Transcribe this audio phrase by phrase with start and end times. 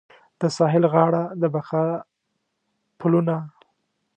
[0.39, 1.85] د ساحل غاړه د بقا
[2.99, 3.35] پلونه